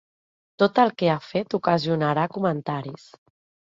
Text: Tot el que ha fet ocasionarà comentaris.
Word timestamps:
Tot 0.61 0.79
el 0.83 0.93
que 1.01 1.11
ha 1.15 1.19
fet 1.27 1.55
ocasionarà 1.59 2.27
comentaris. 2.39 3.09